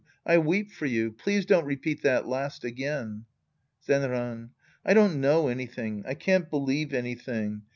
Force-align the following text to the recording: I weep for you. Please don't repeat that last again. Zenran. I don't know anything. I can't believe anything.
I 0.25 0.39
weep 0.39 0.71
for 0.71 0.87
you. 0.87 1.11
Please 1.11 1.45
don't 1.45 1.63
repeat 1.67 2.01
that 2.01 2.27
last 2.27 2.63
again. 2.63 3.25
Zenran. 3.87 4.49
I 4.83 4.95
don't 4.95 5.21
know 5.21 5.47
anything. 5.47 6.03
I 6.07 6.15
can't 6.15 6.49
believe 6.49 6.91
anything. 6.91 7.61